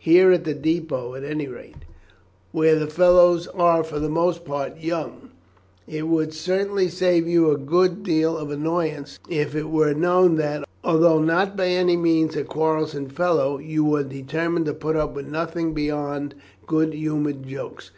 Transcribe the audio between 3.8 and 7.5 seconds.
for the most part young, it would certainly save